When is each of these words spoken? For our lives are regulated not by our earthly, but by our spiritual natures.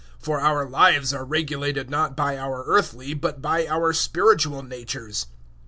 For 0.17 0.39
our 0.41 0.67
lives 0.67 1.13
are 1.13 1.23
regulated 1.23 1.91
not 1.91 2.15
by 2.15 2.35
our 2.35 2.63
earthly, 2.65 3.13
but 3.13 3.39
by 3.39 3.67
our 3.67 3.93
spiritual 3.93 4.63
natures. 4.63 5.27